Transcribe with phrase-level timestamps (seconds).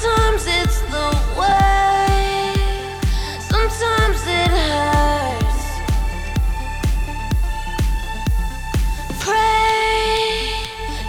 [0.00, 2.54] Sometimes it's the way,
[3.40, 5.64] sometimes it hurts.
[9.18, 10.54] Pray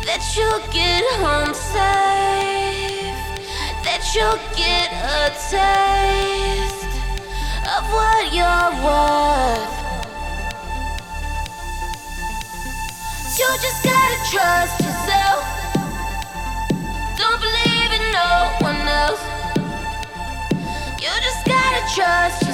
[0.07, 3.13] that you'll get home safe,
[3.85, 6.93] that you'll get a taste
[7.77, 9.77] of what you're worth.
[13.37, 14.58] You just gotta trust.
[21.95, 22.48] just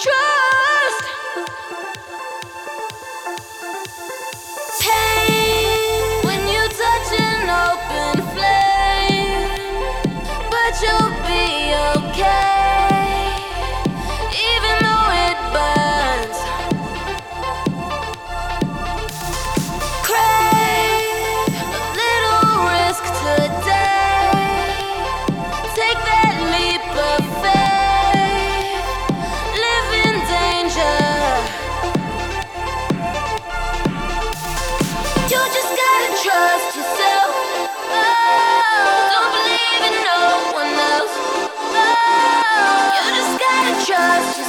[0.00, 0.39] try.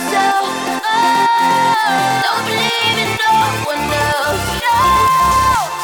[0.01, 0.45] yourself.
[0.83, 3.33] Oh, don't believe in no
[3.69, 4.45] one else.
[4.65, 5.80] No.